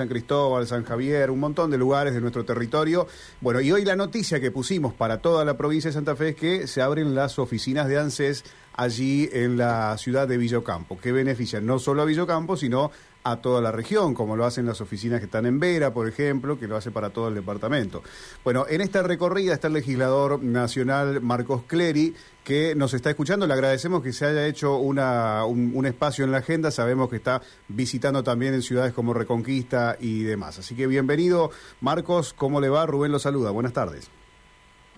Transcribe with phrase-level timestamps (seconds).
[0.00, 3.06] San Cristóbal, San Javier, un montón de lugares de nuestro territorio.
[3.42, 6.36] Bueno, y hoy la noticia que pusimos para toda la provincia de Santa Fe es
[6.36, 11.66] que se abren las oficinas de ANSES allí en la ciudad de Villocampo, que benefician
[11.66, 12.90] no solo a Villocampo, sino
[13.22, 16.58] a toda la región, como lo hacen las oficinas que están en Vera, por ejemplo,
[16.58, 18.02] que lo hace para todo el departamento.
[18.44, 22.14] Bueno, en esta recorrida está el legislador nacional Marcos Clery,
[22.44, 23.46] que nos está escuchando.
[23.46, 26.70] Le agradecemos que se haya hecho una, un, espacio en la agenda.
[26.70, 30.58] Sabemos que está visitando también en ciudades como Reconquista y demás.
[30.58, 31.50] Así que bienvenido,
[31.80, 32.32] Marcos.
[32.32, 32.86] ¿Cómo le va?
[32.86, 33.50] Rubén lo saluda.
[33.50, 34.10] Buenas tardes.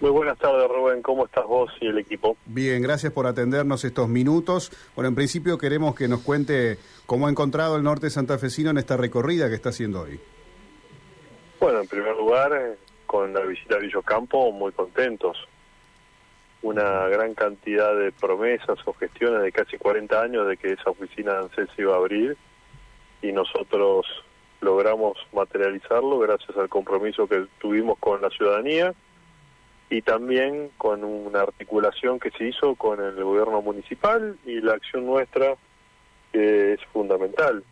[0.02, 1.00] Muy buenas tardes, Rubén.
[1.00, 2.36] ¿Cómo estás vos y el equipo?
[2.46, 4.72] Bien, gracias por atendernos estos minutos.
[4.96, 8.96] Bueno, en principio queremos que nos cuente cómo ha encontrado el norte santafesino en esta
[8.96, 10.18] recorrida que está haciendo hoy.
[11.60, 12.76] Bueno, en primer lugar, eh,
[13.06, 15.38] con la visita a Villocampo, muy contentos.
[16.62, 21.34] Una gran cantidad de promesas o gestiones de casi 40 años de que esa oficina
[21.34, 22.36] de ANSES iba a abrir
[23.22, 24.04] y nosotros
[24.60, 28.92] logramos materializarlo gracias al compromiso que tuvimos con la ciudadanía
[29.92, 35.04] y también con una articulación que se hizo con el gobierno municipal y la acción
[35.04, 35.54] nuestra
[36.32, 37.62] que es fundamental.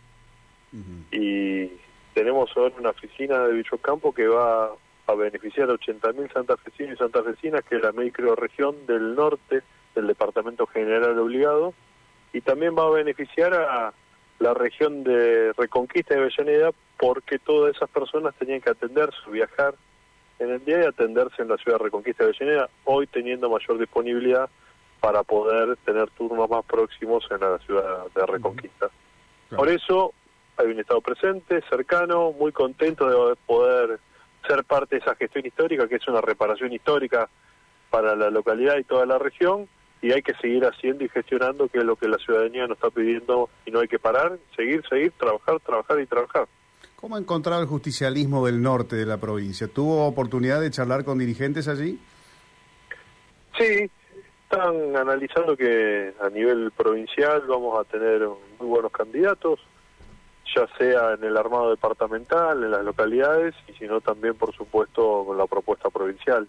[1.11, 1.69] Y
[2.13, 4.71] tenemos ahora una oficina de Villocampo que va
[5.07, 9.63] a beneficiar a 80.000 santafesinos y santafesinas, que es la microregión del norte
[9.95, 11.73] del Departamento General Obligado,
[12.35, 13.95] y también va a beneficiar a
[14.41, 19.75] la región de Reconquista de Avellaneda porque todas esas personas tenían que atenderse, viajar
[20.41, 23.79] en el día y atenderse en la ciudad de Reconquista de Avellaneda, hoy teniendo mayor
[23.79, 24.49] disponibilidad
[25.01, 28.89] para poder tener turnos más próximos en la ciudad de Reconquista.
[29.55, 30.13] Por eso
[30.57, 34.01] hay un Estado presente, cercano, muy contento de poder
[34.47, 37.29] ser parte de esa gestión histórica, que es una reparación histórica
[37.91, 39.69] para la localidad y toda la región,
[40.01, 42.91] y hay que seguir haciendo y gestionando, que es lo que la ciudadanía nos está
[42.91, 46.47] pidiendo, y no hay que parar, seguir, seguir, trabajar, trabajar y trabajar.
[47.01, 49.67] ¿Cómo ha encontrado el justicialismo del norte de la provincia?
[49.69, 51.99] ¿Tuvo oportunidad de charlar con dirigentes allí?
[53.59, 53.91] Sí,
[54.43, 59.61] están analizando que a nivel provincial vamos a tener muy buenos candidatos,
[60.55, 65.25] ya sea en el armado departamental, en las localidades, y si no también, por supuesto,
[65.25, 66.47] con la propuesta provincial.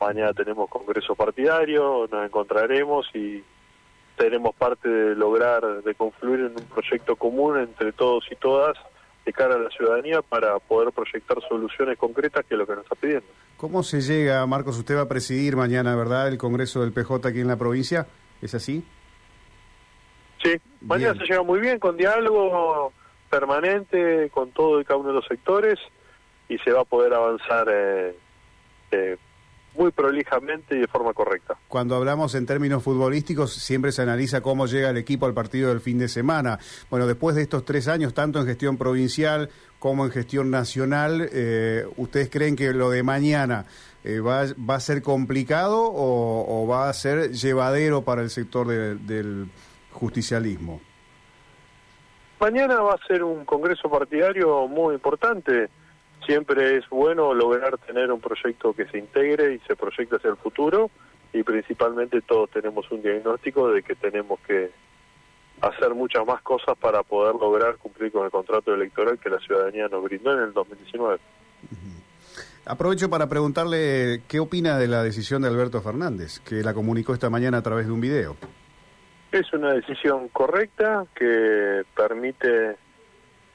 [0.00, 3.44] Mañana tenemos congreso partidario, nos encontraremos y
[4.16, 8.78] tenemos parte de lograr, de confluir en un proyecto común entre todos y todas
[9.24, 12.84] de cara a la ciudadanía para poder proyectar soluciones concretas que es lo que nos
[12.84, 13.26] está pidiendo.
[13.56, 14.78] ¿Cómo se llega, Marcos?
[14.78, 18.06] Usted va a presidir mañana, ¿verdad?, el Congreso del PJ aquí en la provincia.
[18.40, 18.84] ¿Es así?
[20.42, 22.92] Sí, mañana se llega muy bien, con diálogo
[23.32, 25.78] permanente con todo y cada uno de los sectores
[26.50, 28.14] y se va a poder avanzar eh,
[28.90, 29.16] eh,
[29.82, 31.56] muy prolijamente y de forma correcta.
[31.66, 35.80] Cuando hablamos en términos futbolísticos, siempre se analiza cómo llega el equipo al partido del
[35.80, 36.60] fin de semana.
[36.88, 39.50] Bueno, después de estos tres años, tanto en gestión provincial
[39.80, 43.64] como en gestión nacional, eh, ¿ustedes creen que lo de mañana
[44.04, 49.48] eh, va, va, a ser complicado o, va a ser llevadero para el sector del
[49.90, 50.80] justicialismo?
[52.38, 55.70] Mañana va a ser un congreso partidario muy importante
[56.26, 60.36] siempre es bueno lograr tener un proyecto que se integre y se proyecte hacia el
[60.36, 60.90] futuro
[61.32, 64.70] y principalmente todos tenemos un diagnóstico de que tenemos que
[65.60, 69.88] hacer muchas más cosas para poder lograr cumplir con el contrato electoral que la ciudadanía
[69.88, 71.18] nos brindó en el 2019.
[72.64, 77.28] Aprovecho para preguntarle qué opina de la decisión de Alberto Fernández, que la comunicó esta
[77.28, 78.36] mañana a través de un video.
[79.32, 82.76] Es una decisión correcta que permite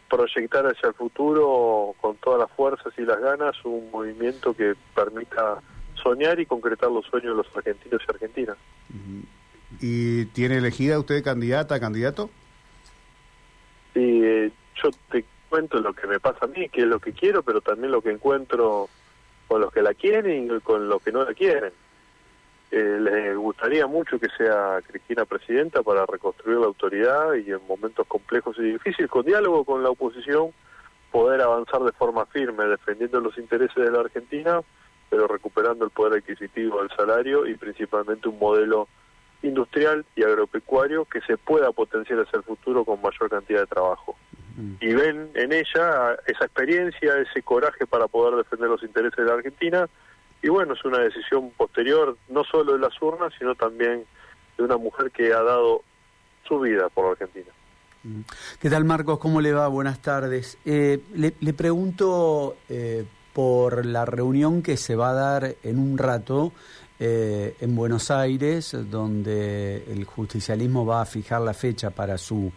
[0.09, 5.61] proyectar hacia el futuro con todas las fuerzas y las ganas un movimiento que permita
[5.95, 8.57] soñar y concretar los sueños de los argentinos y argentinas.
[9.81, 12.29] ¿Y tiene elegida usted candidata, candidato?
[13.93, 14.51] Sí, eh,
[14.81, 17.61] yo te cuento lo que me pasa a mí, que es lo que quiero, pero
[17.61, 18.89] también lo que encuentro
[19.47, 21.71] con los que la quieren y con los que no la quieren.
[22.69, 28.05] Eh, les gustaría mucho que sea Cristina presidenta para reconstruir la autoridad y en momentos
[28.07, 30.51] complejos y difíciles, con diálogo con la oposición,
[31.11, 34.61] poder avanzar de forma firme, defendiendo los intereses de la Argentina,
[35.09, 38.89] pero recuperando el poder adquisitivo del salario y principalmente un modelo
[39.43, 44.17] industrial y agropecuario que se pueda potenciar hacia el futuro con mayor cantidad de trabajo.
[44.81, 49.35] Y ven en ella esa experiencia, ese coraje para poder defender los intereses de la
[49.35, 49.87] Argentina
[50.41, 54.05] y bueno, es una decisión posterior, no solo de las urnas, sino también
[54.57, 55.83] de una mujer que ha dado
[56.47, 57.51] su vida por la Argentina.
[58.03, 58.21] Mm.
[58.59, 59.19] ¿Qué tal, Marcos?
[59.19, 59.67] ¿Cómo le va?
[59.67, 60.57] Buenas tardes.
[60.65, 66.53] Eh, le, pregunto eh, por la reunión que se va a dar en un rato
[66.99, 72.51] eh, en Buenos Aires, donde el justicialismo va a fijar la fecha para su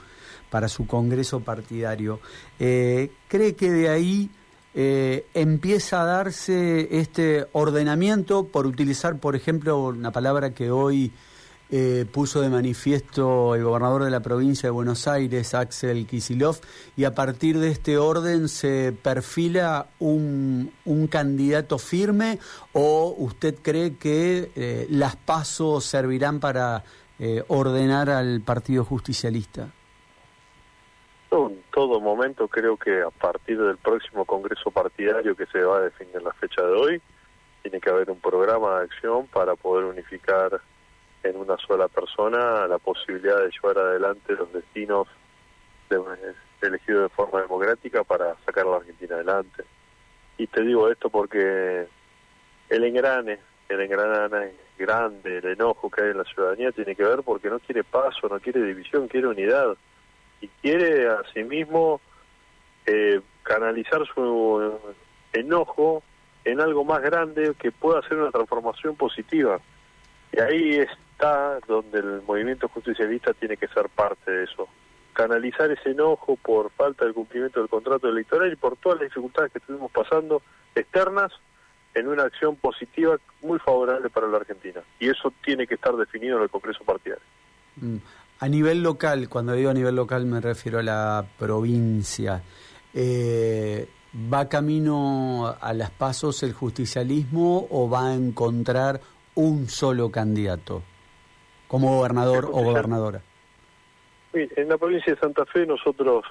[0.50, 2.20] para su congreso partidario.
[2.58, 4.30] Eh, ¿Cree que de ahí
[4.74, 11.12] eh, empieza a darse este ordenamiento, por utilizar, por ejemplo, una palabra que hoy
[11.70, 16.58] eh, puso de manifiesto el gobernador de la provincia de Buenos Aires, Axel Kisilov,
[16.96, 22.38] y a partir de este orden se perfila un, un candidato firme
[22.72, 26.84] o usted cree que eh, las pasos servirán para
[27.48, 29.68] ordenar al Partido Justicialista?
[31.70, 36.16] Todo momento creo que a partir del próximo Congreso Partidario que se va a definir
[36.16, 37.02] en la fecha de hoy,
[37.62, 40.60] tiene que haber un programa de acción para poder unificar
[41.22, 45.08] en una sola persona la posibilidad de llevar adelante los destinos
[45.90, 46.00] de,
[46.62, 49.64] elegidos de forma democrática para sacar a la Argentina adelante.
[50.38, 51.86] Y te digo esto porque
[52.68, 53.38] el engrane,
[53.68, 57.58] el engrane grande, el enojo que hay en la ciudadanía tiene que ver porque no
[57.58, 59.76] quiere paso, no quiere división, quiere unidad
[60.40, 62.00] y quiere asimismo
[62.86, 64.78] eh, canalizar su
[65.32, 66.02] enojo
[66.44, 69.60] en algo más grande que pueda hacer una transformación positiva.
[70.32, 74.68] Y ahí está donde el movimiento justicialista tiene que ser parte de eso.
[75.12, 79.52] Canalizar ese enojo por falta del cumplimiento del contrato electoral y por todas las dificultades
[79.52, 80.40] que estuvimos pasando
[80.74, 81.32] externas
[81.94, 84.80] en una acción positiva muy favorable para la Argentina.
[84.98, 87.24] Y eso tiene que estar definido en el Congreso Partidario.
[87.76, 87.96] Mm.
[88.42, 92.42] A nivel local, cuando digo a nivel local me refiero a la provincia,
[92.94, 93.86] eh,
[94.32, 99.02] ¿va camino a las pasos el justicialismo o va a encontrar
[99.34, 100.82] un solo candidato
[101.68, 103.20] como gobernador o gobernadora?
[104.32, 106.24] En la provincia de Santa Fe nosotros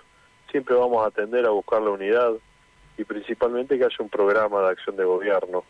[0.49, 2.31] siempre vamos a atender a buscar la unidad
[2.97, 5.63] y principalmente que haya un programa de acción de gobierno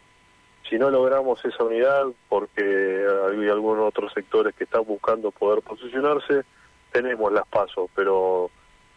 [0.68, 6.44] si no logramos esa unidad, porque hay algunos otros sectores que están buscando poder posicionarse,
[6.92, 8.50] tenemos las pasos, pero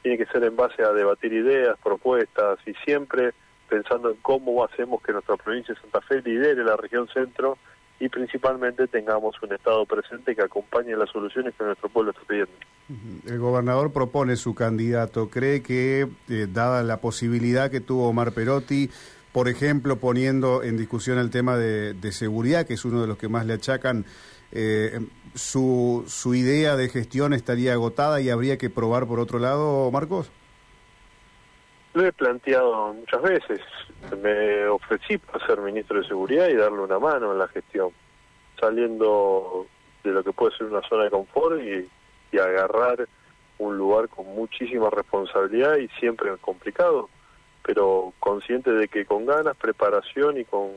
[0.03, 3.32] tiene que ser en base a debatir ideas, propuestas y siempre
[3.69, 7.56] pensando en cómo hacemos que nuestra provincia de Santa Fe lidere la región centro
[8.00, 12.53] y principalmente tengamos un Estado presente que acompañe las soluciones que nuestro pueblo está pidiendo.
[13.26, 15.31] El gobernador propone su candidato.
[15.31, 18.91] ¿Cree que, eh, dada la posibilidad que tuvo Omar Perotti,
[19.32, 23.29] por ejemplo, poniendo en discusión el tema de, seguridad, que es uno de los que
[23.29, 24.05] más le achacan,
[24.52, 25.00] eh,
[25.34, 30.31] su, su idea de gestión estaría agotada y habría que probar por otro lado, Marcos?
[31.94, 33.61] Lo he planteado muchas veces.
[34.23, 37.90] Me ofrecí para ser ministro de Seguridad y darle una mano en la gestión,
[38.61, 39.67] saliendo
[40.05, 41.88] de lo que puede ser una zona de confort y,
[42.32, 43.08] y agarrar
[43.58, 47.08] un lugar con muchísima responsabilidad y siempre complicado
[47.64, 50.70] pero consciente de que con ganas, preparación y con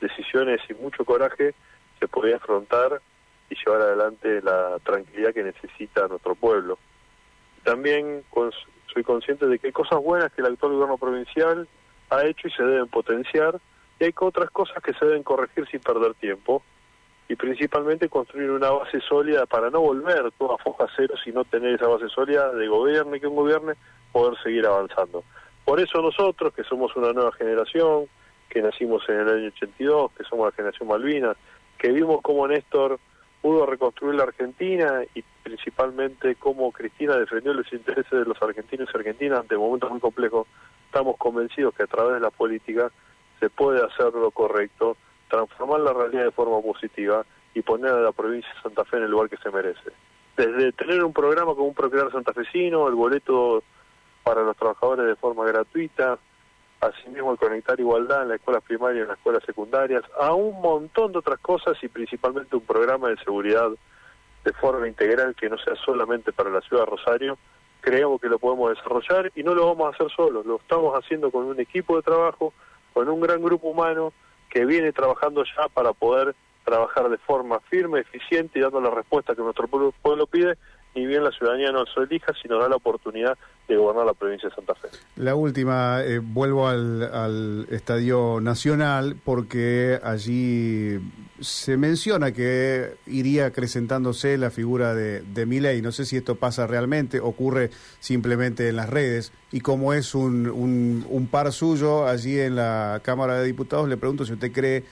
[0.00, 1.54] decisiones y mucho coraje
[1.98, 3.00] se podía afrontar
[3.48, 6.78] y llevar adelante la tranquilidad que necesita nuestro pueblo.
[7.64, 8.24] También
[8.92, 11.68] soy consciente de que hay cosas buenas que el actual gobierno provincial
[12.10, 13.60] ha hecho y se deben potenciar,
[13.98, 16.62] y hay otras cosas que se deben corregir sin perder tiempo,
[17.28, 21.86] y principalmente construir una base sólida para no volver toda foja cero, sino tener esa
[21.86, 23.74] base sólida de gobierno y que un gobierne
[24.12, 25.24] poder seguir avanzando.
[25.64, 28.06] Por eso nosotros, que somos una nueva generación,
[28.48, 31.36] que nacimos en el año 82, que somos la generación Malvinas,
[31.78, 32.98] que vimos cómo Néstor
[33.40, 38.96] pudo reconstruir la Argentina y principalmente cómo Cristina defendió los intereses de los argentinos y
[38.96, 40.46] argentinas ante momentos muy complejos,
[40.86, 42.90] estamos convencidos que a través de la política
[43.40, 44.96] se puede hacer lo correcto,
[45.28, 49.04] transformar la realidad de forma positiva y poner a la provincia de Santa Fe en
[49.04, 49.90] el lugar que se merece.
[50.36, 53.64] Desde tener un programa como un Procrear Santafesino, el boleto
[54.22, 56.18] para los trabajadores de forma gratuita,
[56.80, 60.60] asimismo el conectar igualdad en las escuelas primarias y en las escuelas secundarias, a un
[60.60, 63.70] montón de otras cosas y principalmente un programa de seguridad
[64.44, 67.38] de forma integral que no sea solamente para la ciudad de Rosario,
[67.80, 71.30] creemos que lo podemos desarrollar y no lo vamos a hacer solos, lo estamos haciendo
[71.30, 72.52] con un equipo de trabajo,
[72.92, 74.12] con un gran grupo humano
[74.50, 79.34] que viene trabajando ya para poder trabajar de forma firme, eficiente y dando la respuesta
[79.34, 80.56] que nuestro pueblo pide
[80.94, 84.54] ni bien la ciudadanía nos elija, sino da la oportunidad de gobernar la provincia de
[84.54, 84.88] Santa Fe.
[85.16, 90.98] La última, eh, vuelvo al, Estadio Nacional porque allí
[91.40, 95.82] se menciona que iría acrecentándose la figura de, de.
[95.82, 97.70] No sé si esto pasa realmente, ocurre
[98.00, 99.32] simplemente en las redes.
[99.50, 104.32] Y como es un, par suyo allí en la Cámara de Diputados, le pregunto si
[104.32, 104.84] usted cree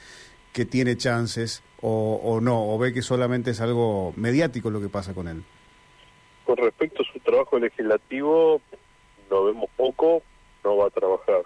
[0.52, 5.14] que tiene chances o no, o ve que solamente es algo mediático lo que pasa
[5.14, 5.42] con él
[6.50, 8.60] con respecto a su trabajo legislativo,
[9.30, 10.20] lo vemos poco,
[10.64, 11.42] no va a trabajar.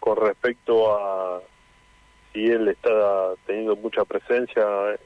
[0.00, 1.40] Con respecto a
[2.32, 4.64] si él está teniendo mucha presencia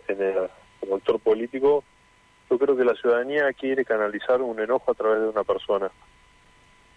[0.08, 0.48] en el,
[0.94, 1.84] actor político,
[2.48, 5.90] Yo creo que la ciudadanía quiere canalizar un enojo a través de una persona,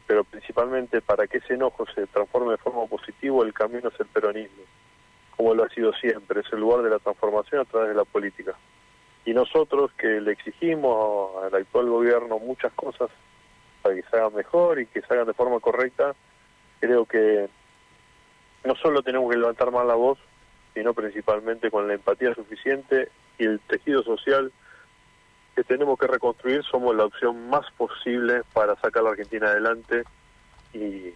[0.08, 4.08] pero principalmente para que ese enojo se transforme de forma positiva, el camino es el
[4.08, 4.64] peronismo,
[5.36, 8.06] como lo ha sido siempre, es el lugar de la transformación a través de la
[8.06, 8.56] política.
[9.26, 13.10] Y nosotros que le exigimos al actual gobierno muchas cosas
[13.82, 16.16] para que se hagan mejor y que se hagan de forma correcta,
[16.80, 17.48] creo que
[18.64, 20.20] no solo tenemos que levantar más la voz,
[20.74, 24.52] sino principalmente con la empatía suficiente y el tejido social
[25.56, 30.04] que tenemos que reconstruir, somos la opción más posible para sacar a la Argentina adelante
[30.74, 31.14] y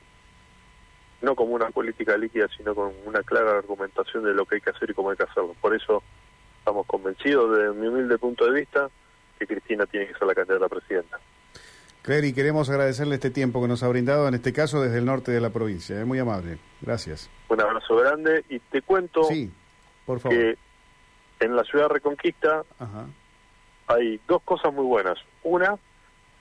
[1.21, 4.71] no como una política líquida, sino con una clara argumentación de lo que hay que
[4.71, 5.55] hacer y cómo hay que hacerlo.
[5.62, 6.03] Por eso
[6.65, 8.89] estamos convencidos, desde mi humilde punto de vista,
[9.38, 11.19] que Cristina tiene que ser la candidata presidenta.
[12.01, 15.31] Clary, queremos agradecerle este tiempo que nos ha brindado, en este caso desde el norte
[15.31, 15.95] de la provincia.
[15.95, 16.05] Es ¿eh?
[16.05, 16.57] muy amable.
[16.81, 17.29] Gracias.
[17.50, 19.51] Un abrazo grande y te cuento sí,
[20.05, 20.38] por favor.
[20.38, 20.57] que
[21.39, 23.07] en la ciudad de Reconquista Ajá
[23.88, 25.17] hay dos cosas muy buenas.
[25.43, 25.75] Una,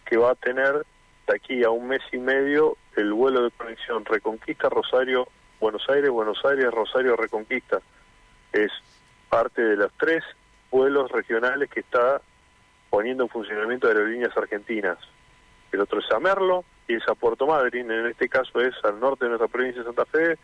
[0.07, 0.85] que va a tener
[1.27, 5.29] de aquí a un mes y medio el vuelo de conexión Reconquista, Rosario,
[5.61, 7.81] Buenos Aires, Buenos Aires, Rosario, Reconquista.
[8.53, 8.71] Es
[9.35, 10.23] parte de los tres
[10.71, 12.23] vuelos regionales que está
[12.89, 14.97] poniendo en funcionamiento aerolíneas argentinas.
[15.73, 19.01] El otro es a Merlo y es a Puerto Madryn, en este caso es al
[19.01, 20.39] norte de nuestra provincia de Santa Fe,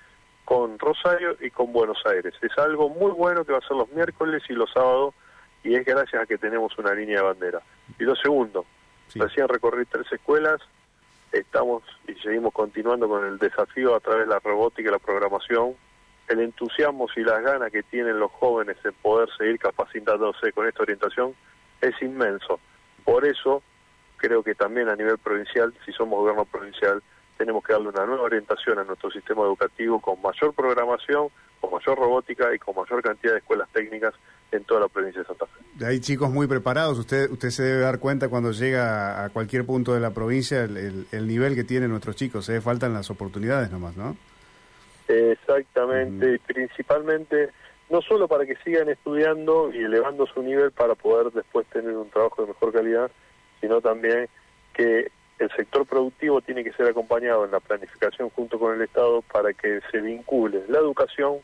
[0.45, 2.35] con Rosario y con Buenos Aires.
[2.43, 5.15] Es algo muy bueno que va a ser los miércoles y los sábados
[5.63, 7.61] y es gracias a que tenemos una línea de bandera.
[7.97, 8.65] Y lo segundo,
[9.15, 10.61] recién recorrí tres escuelas,
[11.31, 15.77] estamos y seguimos continuando con el desafío a través de la robótica y la programación,
[16.31, 20.83] el entusiasmo y las ganas que tienen los jóvenes en poder seguir capacitándose con esta
[20.83, 21.35] orientación
[21.81, 22.61] es inmenso.
[23.05, 23.63] Por eso
[24.17, 27.03] creo que también a nivel provincial, si somos gobierno provincial,
[27.37, 31.29] tenemos que darle una nueva orientación a nuestro sistema educativo con mayor programación,
[31.61, 34.15] con mayor robótica y con mayor cantidad de escuelas técnicas
[34.53, 35.87] en toda la provincia de Santa Fe.
[35.87, 39.95] Hay chicos muy preparados, usted usted se debe dar cuenta cuando llega a cualquier punto
[39.95, 43.97] de la provincia el, el, nivel que tienen nuestros chicos, se faltan las oportunidades nomás,
[43.97, 44.17] ¿no?
[45.11, 47.51] Exactamente, y principalmente
[47.89, 52.09] no solo para que sigan estudiando y elevando su nivel para poder después tener un
[52.11, 53.11] trabajo de mejor calidad,
[53.61, 54.29] sino también
[54.73, 59.23] que el sector productivo tiene que ser acompañado en la planificación junto con el Estado
[59.23, 61.39] para que se vincule la educación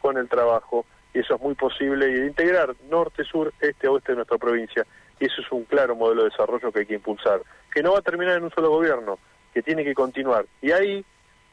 [0.00, 4.12] con el trabajo y eso es muy posible, y de integrar norte, sur, este, oeste
[4.12, 4.84] de nuestra provincia.
[5.20, 7.40] Y eso es un claro modelo de desarrollo que hay que impulsar,
[7.72, 9.20] que no va a terminar en un solo gobierno,
[9.52, 10.46] que tiene que continuar.
[10.60, 11.04] Y ahí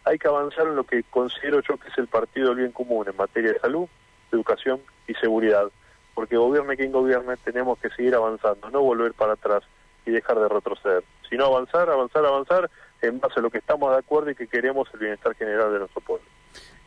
[0.04, 3.08] hay que avanzar en lo que considero yo que es el partido del bien común
[3.08, 3.88] en materia de salud,
[4.32, 5.68] educación y seguridad.
[6.14, 9.64] Porque gobierne quien gobierne, tenemos que seguir avanzando, no volver para atrás
[10.06, 12.70] y dejar de retroceder, sino avanzar, avanzar, avanzar
[13.02, 15.80] en base a lo que estamos de acuerdo y que queremos el bienestar general de
[15.80, 16.26] nuestro pueblo.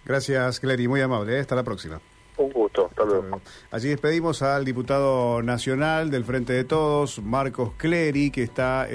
[0.05, 0.87] Gracias, Clery.
[0.89, 1.37] Muy amable.
[1.37, 1.41] ¿eh?
[1.41, 2.01] Hasta la próxima.
[2.37, 3.41] Un gusto, hasta luego.
[3.71, 8.89] Allí despedimos al diputado nacional del Frente de Todos, Marcos Clery, que está...